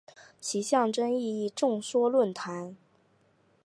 [0.39, 2.73] 其象征意义众说纷纭。